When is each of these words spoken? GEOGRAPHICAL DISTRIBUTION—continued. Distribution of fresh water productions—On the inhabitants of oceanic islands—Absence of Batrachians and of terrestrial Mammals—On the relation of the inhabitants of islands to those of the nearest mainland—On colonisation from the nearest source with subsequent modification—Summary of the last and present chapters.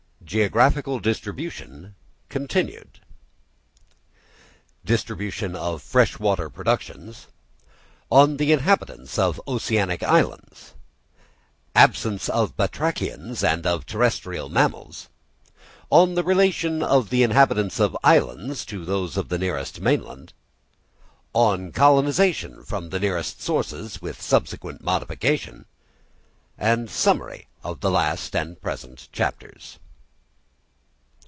GEOGRAPHICAL 0.33 0.99
DISTRIBUTION—continued. 1.01 2.99
Distribution 4.85 5.55
of 5.57 5.81
fresh 5.81 6.19
water 6.19 6.49
productions—On 6.49 8.37
the 8.37 8.53
inhabitants 8.53 9.19
of 9.19 9.41
oceanic 9.45 10.01
islands—Absence 10.03 12.29
of 12.29 12.55
Batrachians 12.55 13.43
and 13.43 13.67
of 13.67 13.85
terrestrial 13.85 14.47
Mammals—On 14.47 16.13
the 16.15 16.23
relation 16.23 16.81
of 16.81 17.09
the 17.09 17.23
inhabitants 17.23 17.77
of 17.81 17.97
islands 18.01 18.63
to 18.67 18.85
those 18.85 19.17
of 19.17 19.27
the 19.27 19.37
nearest 19.39 19.81
mainland—On 19.81 21.73
colonisation 21.73 22.63
from 22.63 22.87
the 22.89 23.01
nearest 23.01 23.41
source 23.41 24.01
with 24.01 24.21
subsequent 24.21 24.81
modification—Summary 24.81 27.47
of 27.65 27.81
the 27.81 27.91
last 27.91 28.33
and 28.33 28.61
present 28.61 29.09
chapters. 29.11 29.77